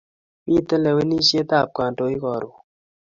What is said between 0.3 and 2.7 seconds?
Miten lewenisheab kandoik karun